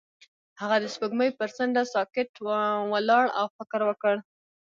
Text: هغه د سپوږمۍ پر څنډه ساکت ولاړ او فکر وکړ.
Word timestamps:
هغه 0.61 0.75
د 0.79 0.85
سپوږمۍ 0.93 1.29
پر 1.39 1.49
څنډه 1.55 1.83
ساکت 1.93 2.29
ولاړ 2.93 3.25
او 3.39 3.45
فکر 3.57 3.79
وکړ. 3.89 4.15